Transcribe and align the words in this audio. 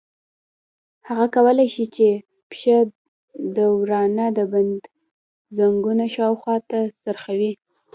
هغه 1.07 1.25
کولای 1.35 1.67
شي 1.75 1.85
چې 1.95 2.07
پښه 2.49 2.77
د 3.55 3.57
ورانه 3.79 4.25
د 4.37 4.39
بند 4.51 4.81
زنګون 5.57 5.99
شاوخوا 6.15 6.55
ته 6.69 6.79
څرخوي. 7.03 7.51